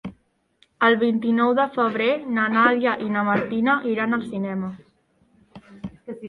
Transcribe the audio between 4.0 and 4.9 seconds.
al cinema.